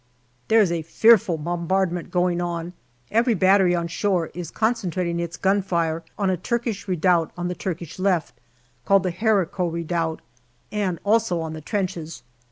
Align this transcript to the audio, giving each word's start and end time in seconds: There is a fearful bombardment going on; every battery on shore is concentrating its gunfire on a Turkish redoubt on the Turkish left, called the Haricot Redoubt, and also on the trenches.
There 0.47 0.61
is 0.61 0.71
a 0.71 0.81
fearful 0.81 1.37
bombardment 1.37 2.09
going 2.09 2.41
on; 2.41 2.73
every 3.11 3.35
battery 3.35 3.75
on 3.75 3.87
shore 3.87 4.31
is 4.33 4.49
concentrating 4.49 5.19
its 5.19 5.37
gunfire 5.37 6.03
on 6.17 6.31
a 6.31 6.37
Turkish 6.37 6.87
redoubt 6.87 7.29
on 7.37 7.49
the 7.49 7.53
Turkish 7.53 7.99
left, 7.99 8.33
called 8.83 9.03
the 9.03 9.11
Haricot 9.11 9.71
Redoubt, 9.71 10.21
and 10.71 10.97
also 11.05 11.39
on 11.39 11.53
the 11.53 11.61
trenches. 11.61 12.23